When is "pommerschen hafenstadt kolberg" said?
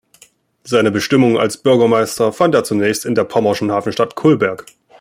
3.23-4.65